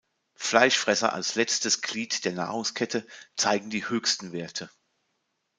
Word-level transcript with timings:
Fleischfresser 0.39 1.13
als 1.13 1.35
letztes 1.35 1.81
Glied 1.81 2.25
der 2.25 2.31
Nahrungskette, 2.33 3.05
zeigen 3.35 3.69
die 3.69 3.87
höchsten 3.87 4.31
Werte. 4.31 4.71